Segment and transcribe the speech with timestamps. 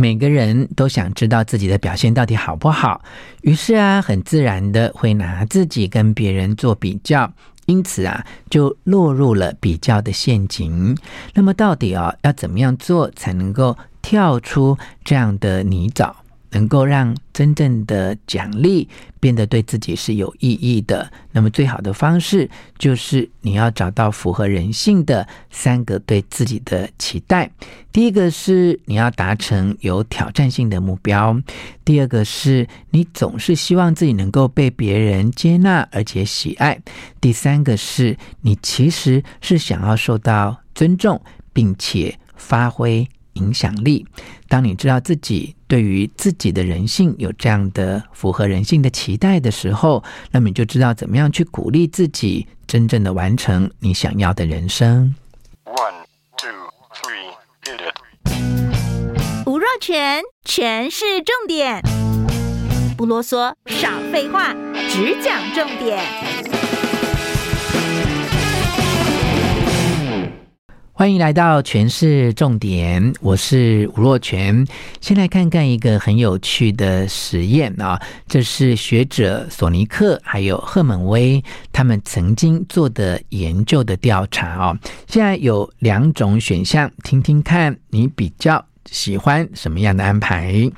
[0.00, 3.02] 每个人都想知道自己的表现到底好不好，
[3.42, 7.30] 于是啊，很自然的会拿自己跟别人做比较，
[7.66, 10.96] 因此啊，就落入了比较的陷阱。
[11.34, 16.10] 那么，到底啊，要怎么样做才能够跳出这样的泥沼？
[16.50, 18.88] 能够让真正的奖励
[19.18, 22.48] 变得对自己是有意义的，那么最好的方式
[22.78, 27.50] 就是你要找到符合人性的三个对自己的期待。
[27.92, 31.34] 第一个是你要达成有挑战性的目标；
[31.84, 36.76] 第二个是你总是希望自己能够被别人接纳而且喜爱；
[37.20, 41.20] 第三个是你其实是想要受到尊重，
[41.52, 44.06] 并且发挥影响力。
[44.48, 55.14] 当你知道自己对于自己的人性有这样的符合人性的期待的时候，那么你就知道怎么样去鼓励自己，真正的完成你想要的人生。
[55.64, 56.04] One,
[56.36, 56.50] two,
[56.94, 57.32] three,
[57.64, 59.46] hit it.
[59.46, 61.82] 吴若全，全是重点，
[62.96, 64.54] 不啰嗦，少废话，
[64.88, 66.69] 只讲重点。
[71.00, 74.66] 欢迎来到全市重点，我是吴若全。
[75.00, 77.98] 先来看看一个很有趣的实验啊，
[78.28, 81.42] 这是学者索尼克还有赫门威
[81.72, 84.78] 他们曾经做的研究的调查啊。
[85.06, 90.70] 现在有两种选项，听听看你比较喜欢什么样的安排。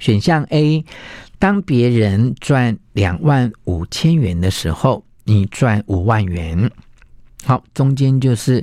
[0.00, 0.84] 选项 A，
[1.38, 6.68] 当别人赚两万五千元的时候，你赚五万元。
[7.46, 8.62] 好，中间就是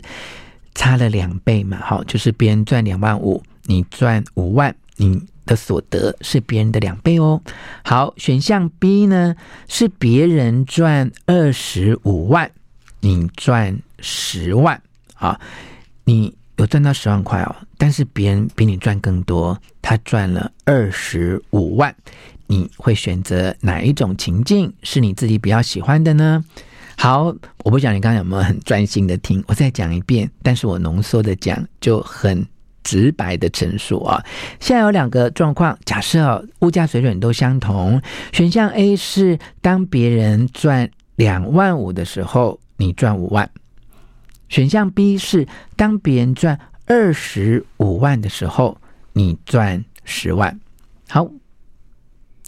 [0.75, 1.79] 差了两倍嘛。
[1.81, 7.41] 好，就是别人赚两万五，你赚五万，你的所得是别人的两倍哦。
[7.83, 9.35] 好，选项 B 呢，
[9.69, 12.51] 是别人赚二十五万，
[12.99, 14.81] 你赚十万。
[15.15, 15.39] 啊，
[16.03, 21.95] 你有赚到十万块哦，但是别人比你赚更多，他赚了二十五万。
[22.47, 26.43] 你会选择哪一种情境是你自己比较喜欢的呢？
[27.03, 32.47] 好，我不讲你刚才有没有很专心的听，我再讲一遍，但是我浓缩的讲就很
[32.81, 34.23] 直白的陈述啊。
[34.61, 43.45] 现在有两个状况，假设物价水准都相同，选项 A 是当别人赚两万五的时候，你赚五万；
[44.47, 48.77] 选项 B 是当别人赚二十五万的时候，
[49.11, 50.57] 你赚十万。
[51.09, 51.29] 好。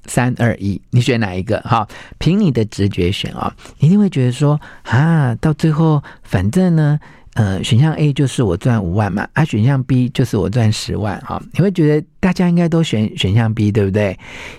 [0.08, 1.60] 三二一，你选哪一个？
[1.62, 7.00] 哈，凭你的直觉选啊，你一定会觉得说啊，到最后反正呢，
[7.34, 14.18] 呃，选项 A 就是我赚五万嘛，啊，选项 B 就是我赚十万啊，你会觉得大家应该都选选项 B，对不对？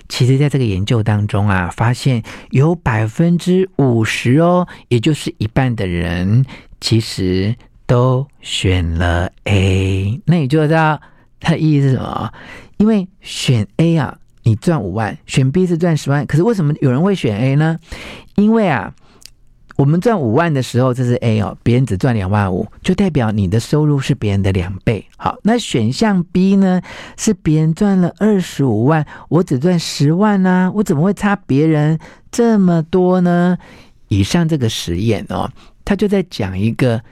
[0.09, 6.45] 其实，在这个研究当中啊，发现有百分之五十哦，也就是一半的人
[6.81, 7.55] 其实
[7.87, 11.01] 都选了 A，那你就知道
[11.41, 12.33] 它的意义是什么？
[12.79, 14.19] 因为选 A 啊。
[14.47, 17.77] 你赚五万，选 B 是赚十万，可是为什么有人会选 A 呢？
[18.37, 18.95] 因为啊，
[19.75, 25.05] 我们赚五万的时候，这是 A 哦，别人只赚两万五，就代表你的收入是别人的两倍。
[25.17, 26.81] 好，那选项 B 呢，
[27.17, 31.99] 是别人赚了二十五万，我只赚十万呢，啊，我怎么会差别人
[32.31, 33.59] 这么多呢？
[34.07, 35.51] 以上这个实验哦，
[35.85, 37.03] 他就在讲一个。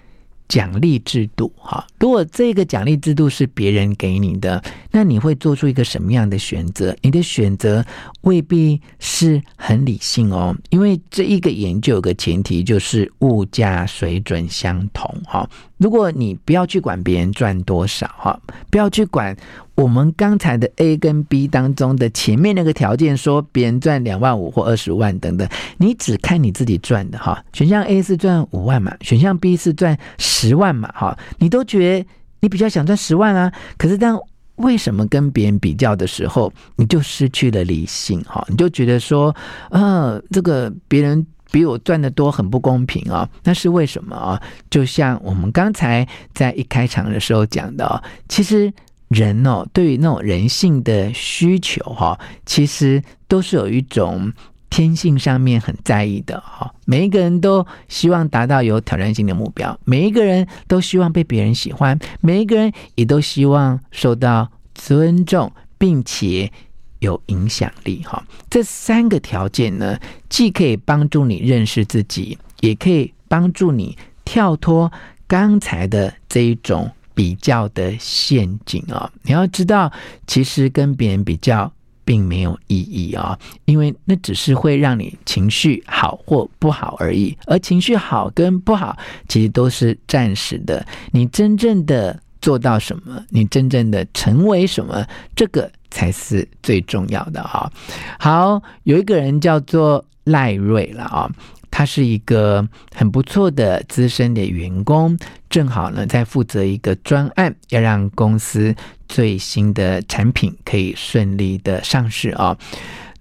[0.49, 6.95] 奖励制度，哈，如果这个奖励制度是别人给你的，那你会做出一个什么样的选择？
[7.03, 7.85] 你的选择
[8.23, 15.49] 未必是很理性哦，因为这一个研究有个前提就是物价水准相同，哈。
[15.79, 18.39] 如果你不要去管别人赚多少，哈，
[18.71, 19.37] 不要去管。
[19.77, 27.45] 我们刚才的 A 跟 B 当中的前面那个条件，说别人赚两万五或二十万等等，你只看你自己赚的哈。
[27.53, 32.07] 选项 A 是赚五万嘛，选项 B 是赚十十万嘛，哈，你都觉得
[32.41, 33.53] 你比较想赚十万啊。
[33.79, 34.21] 可是当
[34.57, 38.45] 为什么跟别人比较的时候，你就失去了理性哈？
[38.49, 39.35] 你就觉得说，
[39.71, 43.29] 呃，这个别人比我赚的多，很不公平啊。
[43.43, 44.41] 那是为什么啊？
[44.71, 48.73] 就像我们刚才在一开场的时候讲的，其实。
[49.09, 54.33] 人哦，对于那种人性的需求哈，其实都是有一种
[54.75, 56.75] 天性上面很在意的哈。
[56.85, 66.51] 每一个人都希望达到有挑战性的目标，每一个人都希望被别人喜欢，每一个人也都希望受到尊重，并且
[66.99, 68.21] 有影响力哈。
[68.51, 69.97] 这三个条件呢，
[70.29, 74.91] 既可以帮助你认识自己，也可以帮助你跳脱
[75.29, 76.91] 刚才的这一种。
[77.17, 79.93] 比较的陷阱啊，你要知道，
[80.27, 81.73] 其实跟别人比较
[82.05, 88.97] 并没有意义啊，因为那只是会让你情绪好或不好而已，而情绪好跟不好
[89.29, 90.87] 其实都是暂时的。
[91.13, 95.05] 你真正的做到什么，你真正的成为什么，
[95.35, 97.71] 这个才是最重要的啊。
[98.19, 101.31] 好，有一个人叫做赖瑞了啊。
[101.77, 105.19] 他是一个很不错的资深的员工，
[105.51, 108.73] 正好呢在负责一个专案，要让公司
[109.09, 112.57] 最新的产品可以顺利的上市啊。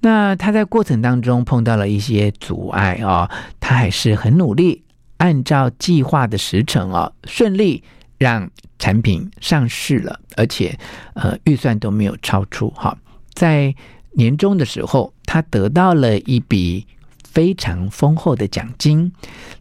[0.01, 3.27] 那他在过程当中碰到了一些阻碍啊，
[3.59, 4.83] 他还是很努力，
[5.17, 7.83] 按照计划的时程啊，顺利
[8.19, 8.47] 让
[8.77, 10.77] 产品上市了，而且
[11.15, 12.95] 呃预算都没有超出哈。
[13.33, 13.73] 在
[14.11, 16.85] 年终的时候，他得到了一笔。
[17.33, 19.11] 非常丰厚的奖金，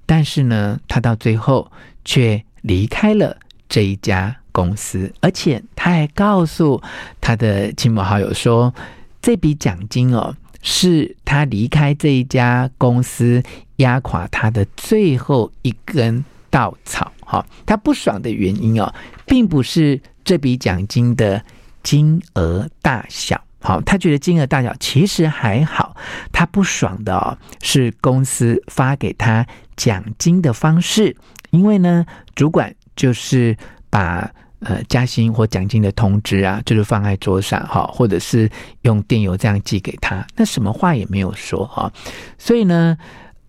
[0.04, 1.72] 但是呢，他到最后
[2.04, 3.34] 却离开了
[3.66, 6.82] 这一家公司，而且他还告诉
[7.18, 8.74] 他的亲朋好友说，
[9.22, 13.42] 这笔奖金哦，是他离开这一家公司
[13.76, 17.10] 压垮他的最后一根稻草。
[17.20, 18.92] 哈，他不爽的原因哦，
[19.24, 21.42] 并不是这笔奖金的
[21.82, 23.42] 金额大小。
[23.62, 25.96] 好，他觉得金额大小其实还好，
[26.32, 31.16] 他不爽的哦，是公司发给他奖金的方式，
[31.50, 32.04] 因为呢，
[32.34, 33.56] 主管就是
[33.88, 34.28] 把
[34.58, 38.50] 呃加薪或奖金的通知啊，就是放在桌上哈，或者是
[38.82, 41.92] 用电邮这样寄给他，那什么话也没有说哈，
[42.36, 42.98] 所以呢，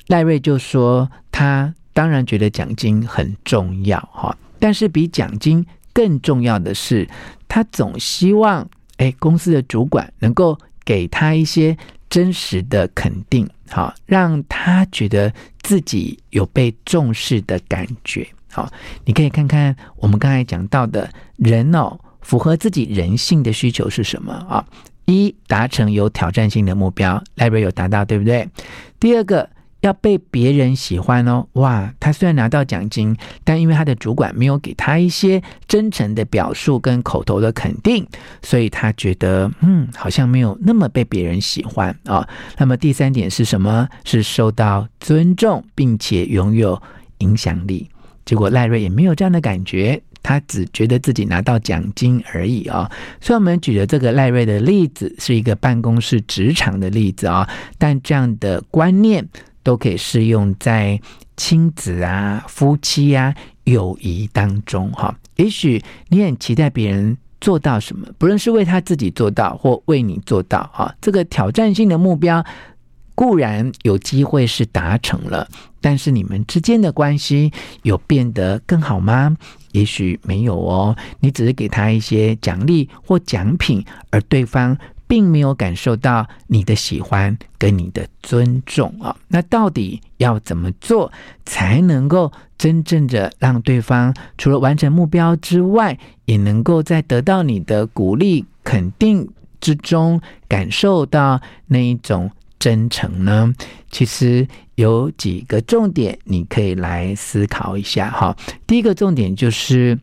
[0.08, 7.10] 赖瑞就说他当然觉得奖金很重要哈，但是比奖金更重要的是，
[7.48, 8.70] 他总希望。
[8.98, 11.76] 哎，公司的主管能够给他一些
[12.10, 18.28] 真实的肯定，好，让他觉得自己有被重视的感觉。
[18.52, 18.72] 好，
[19.06, 24.66] 你可以看看我们刚才讲到的人哦，符合自己人性的需求是什么啊？
[25.06, 28.48] 一，达成有挑战性的目标，Larry 有达到，对不对？
[29.00, 29.50] 第二个。
[29.84, 31.94] 要被别人喜欢哦，哇！
[32.00, 38.08] 他虽然拿到奖金，但因为他的主管没有给他一些真诚的表述跟口头的肯定，
[38.42, 42.26] 所以他觉得嗯，好像没有那么被别人喜欢啊、
[42.58, 43.86] 那么第三点是什么？
[44.06, 46.82] 是受到尊重，并且拥有
[47.18, 47.90] 影响力。
[48.24, 52.92] 结果赖瑞也没有这样的感觉，他只觉得自己拿到奖金而已啊、哦。
[53.20, 59.28] 所以我们举的这个赖瑞的例子是一个办公室职场的例子啊、但这样的观念。
[59.64, 61.00] 都可以适用在
[61.36, 63.34] 亲子啊、夫妻啊、
[63.64, 65.16] 友谊当中哈。
[65.38, 70.94] 也许你很期待别人做到什么，不论是为他自己做到或为你做到哈。
[71.02, 72.46] 这个挑战性的目标
[73.16, 75.48] 固然有机会是达成了，
[75.82, 77.52] 但是你们之间的关系
[77.82, 79.36] 有变得更好吗？
[79.72, 80.96] 也许没有哦。
[81.20, 84.78] 你只是给他一些奖励或奖品，而对方。
[85.14, 91.12] 并没有感受到你的喜欢跟你的尊重啊，那到底要怎么做
[91.46, 95.96] 才能够真正的让对方除了完成目标之外，
[96.26, 99.30] 也能够在得到你的鼓励肯定
[99.62, 103.54] 之中感受到那一种真诚呢？
[103.92, 108.36] 其实有几个重点你可以来思考一下哈。
[108.66, 110.00] 第一个重点就是。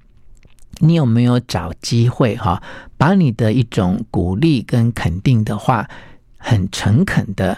[0.83, 2.63] 你有没有找机会哈，
[3.01, 5.89] 把你的一种鼓励跟肯定的话，
[6.37, 7.57] 很诚恳的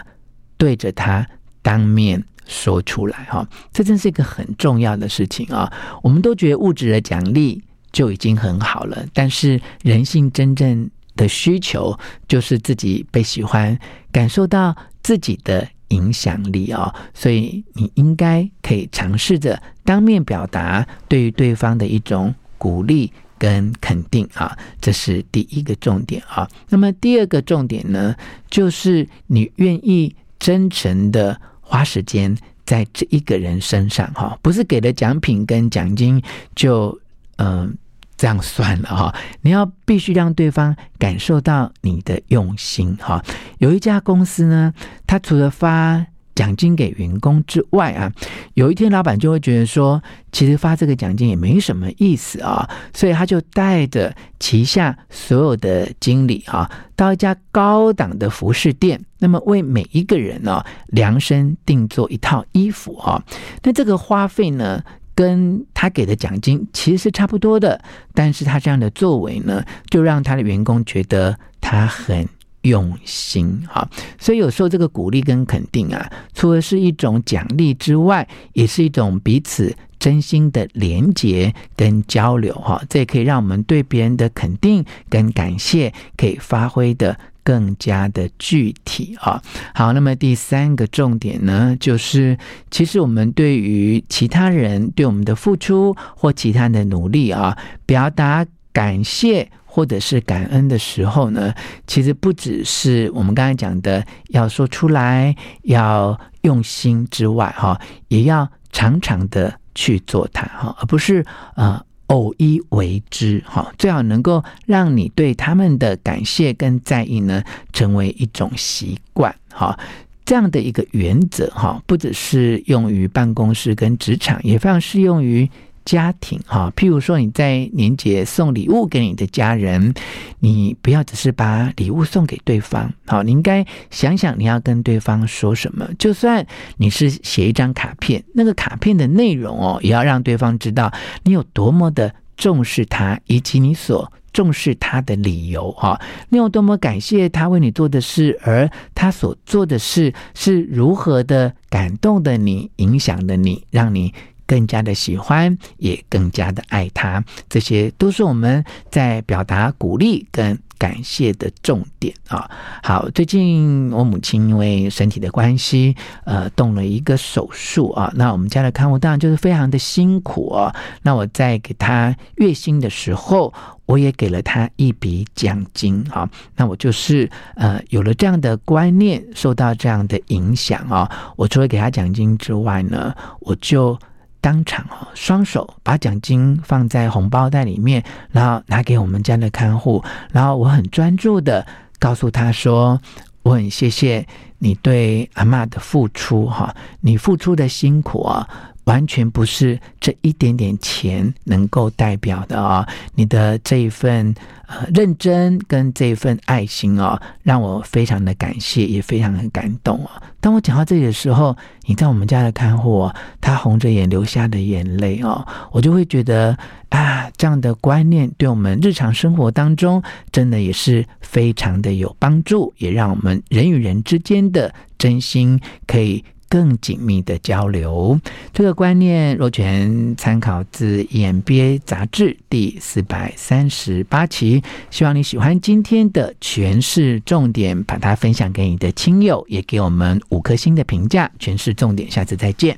[0.55, 1.27] 对着他
[1.61, 3.45] 当面说出来哈？
[3.73, 5.69] 这真是一个很重要的事情啊！
[6.01, 7.61] 我们都觉得物质的奖励
[7.91, 13.77] 就已经很好了，但是人性真正的需求就是自己被喜欢，
[14.13, 16.95] 感受到自己的影响力哦！
[17.13, 22.33] 所以你应该可以尝试着当面表达对于对方的一种。
[22.55, 23.11] 鼓励
[23.43, 26.49] 跟肯定啊，这是第一个重点啊。
[26.69, 28.15] 那么第二个重点呢，
[28.49, 32.33] 就是你愿意真诚的花时间
[32.65, 36.23] 在这一个人身上哈，不是给了奖品跟奖金
[36.55, 36.97] 就
[37.35, 37.69] 嗯、呃、
[38.15, 39.13] 这样算了哈。
[39.41, 43.21] 你要必须让对方感受到你的用心哈。
[43.57, 44.73] 有一家公司呢，
[45.05, 48.11] 他除了发奖金给员工之外啊，
[48.55, 63.23] 有一天老板就会觉得说，其实发这个奖金也没什么意思啊，所以他就带着旗下所有的经理啊，到一家高档的服饰店，那么为每一个人呢量身定做一套衣服啊。
[63.61, 64.81] 那这个花费呢，
[65.13, 67.79] 跟他给的奖金其实是差不多的，
[68.13, 72.27] 但是他这样的作为呢，就让他的员工觉得他很。
[72.63, 73.87] 用心哈，
[74.19, 82.81] 所以有时候这个鼓励跟肯定啊，除了是一种奖励之外，也是一种彼此真心的连结跟交流哈。
[82.89, 89.41] 这也可以让我们对别人的肯定跟感谢可以发挥的更加的具体啊。
[89.73, 92.37] 好，那么第三个重点呢，就是
[92.71, 101.51] 其实我们对于其他人对我们的付出或其他的努力啊，表达感谢或者是感恩的时候呢，
[101.87, 111.25] 其实不只是我们刚才讲的要说出来、要用心之外，哈，也要常常的去做它，哈，而不是
[111.55, 111.83] 呃。
[112.07, 119.79] 偶一为之，哈，最好能够让你对他们的感谢跟在意呢，成为一种习惯，哈，
[120.23, 125.49] 这样的一个原则，哈，不只是用于办公室跟职场，也非常适用于。
[125.85, 129.93] 家庭哈，譬如说你在年节送礼物给你的家人，
[130.39, 135.87] 你不要只是把礼物送给对方，好，你应该想想你要跟对方说什么。
[135.99, 136.45] 就算
[136.77, 140.91] 你是写一张卡片，那个卡片的内容哦，也要让对方知道
[141.23, 145.99] 你有多么的重视他，以及你所重视他的理由哈。
[146.29, 154.13] 你有多么感谢他为你做的事，而他所做的事是如何的感动的你，影响的你，让你。
[154.45, 162.49] 更加的喜欢，也更加的爱他，这些都是我们在表达鼓励跟感谢的重点啊。
[162.83, 165.95] 好，最近我母亲因为身体的关系，
[166.25, 168.11] 呃，动了一个手术啊。
[168.15, 170.75] 那我们家的看护当然就是非常的辛苦啊。
[171.01, 173.53] 那我在给他月薪的时候，
[173.85, 176.29] 我也给了他一笔奖金啊。
[176.57, 181.09] 那我就是呃有了这样的观念，受到这样的影响啊。
[181.37, 183.97] 我除了给他奖金之外呢，我就。
[184.43, 191.65] 当场哦，双手把奖金放在红包袋里面，然后拿给我们家的看护，然后我很专注的
[191.97, 192.99] 告诉他说
[193.43, 194.27] ：“我很谢谢
[194.59, 198.45] 你对阿妈的付出，哈，你付出的辛苦啊，
[198.85, 204.33] 完全不是这一点点钱能够代表的啊，你的这一份
[204.67, 210.21] 呃。”认真跟这一份爱心哦，让我非常的感谢，也非常的感动啊！
[210.39, 213.09] 当我讲到这里的时候，你在我们家的看护，
[213.41, 216.55] 他红着眼流下的眼泪哦，我就会觉得
[216.89, 226.23] 啊，这样的观念对我们日常生活当中，真的也是非常的有帮助，也让我们人与人之间的真心可以。
[226.53, 228.19] 更紧密的交流，
[228.53, 234.61] 这个观念若权参考自 EMBA 杂志第四百三十八期。
[234.91, 241.31] 希望你喜欢今天的诠释重点，把它分享给你的亲友，也给我们五颗星的评价。
[241.39, 242.77] 诠释重点，下次再见。